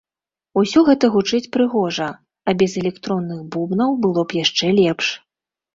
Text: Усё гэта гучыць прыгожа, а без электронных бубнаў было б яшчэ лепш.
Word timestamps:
Усё 0.61 0.79
гэта 0.87 1.05
гучыць 1.15 1.51
прыгожа, 1.57 2.09
а 2.49 2.57
без 2.63 2.71
электронных 2.83 3.47
бубнаў 3.53 3.91
было 4.07 4.21
б 4.27 4.43
яшчэ 4.45 4.77
лепш. 4.83 5.07